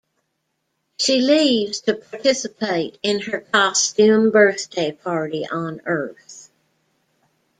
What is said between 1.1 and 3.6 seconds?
leaves to participate in her